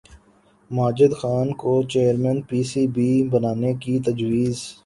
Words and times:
ماجد 0.71 1.11
خان 1.19 1.47
کو 1.61 1.71
chairman 1.91 2.37
P 2.47 2.59
C 2.69 2.83
B 2.95 3.09
بنانے 3.31 3.71
کی 3.81 3.93
تجویز 4.05 4.57